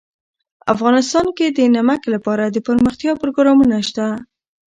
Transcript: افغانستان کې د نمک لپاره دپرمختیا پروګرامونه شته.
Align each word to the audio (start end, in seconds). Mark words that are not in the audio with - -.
افغانستان 0.73 1.27
کې 1.37 1.45
د 1.57 1.59
نمک 1.75 2.01
لپاره 2.13 2.43
دپرمختیا 2.57 3.13
پروګرامونه 3.21 3.75
شته. 3.87 4.07